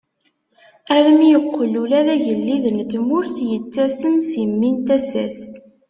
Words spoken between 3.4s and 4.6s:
yettasem si